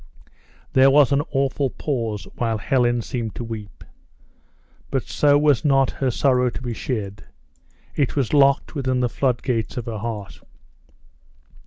[0.73, 3.83] There was an awful pause while Helen seemed to weep.
[4.89, 7.25] But so was not her sorrow to be shed.
[7.95, 10.41] It was locked within the flood gates of her heart.